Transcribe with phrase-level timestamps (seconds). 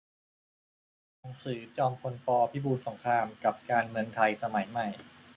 [1.19, 2.27] หนังสือ จอมพล ป.
[2.51, 4.87] พิบูลสงคราม กับการเมืองไทยสมัยใหม่